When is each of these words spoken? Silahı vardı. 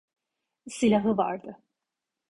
Silahı 0.67 1.17
vardı. 1.17 1.63